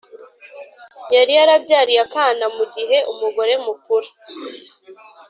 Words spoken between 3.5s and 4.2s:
mukuru